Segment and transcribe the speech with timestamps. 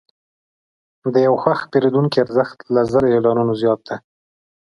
[1.13, 3.97] د یو خوښ پیرودونکي ارزښت له زر اعلانونو زیات دی.